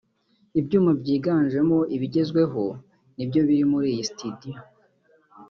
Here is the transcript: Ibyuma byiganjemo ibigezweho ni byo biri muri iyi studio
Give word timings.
Ibyuma 0.59 0.91
byiganjemo 0.99 1.77
ibigezweho 1.95 2.63
ni 3.15 3.23
byo 3.29 3.41
biri 3.47 3.63
muri 3.71 3.87
iyi 3.93 4.03
studio 4.11 4.53